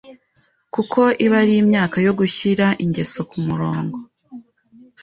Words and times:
kuko 0.73 0.99
iba 1.25 1.37
ari 1.43 1.53
imyaka 1.63 1.97
yo 2.05 2.13
gushyira 2.19 2.65
ingeso 2.83 3.19
ku 3.29 3.37
murongo, 3.47 3.97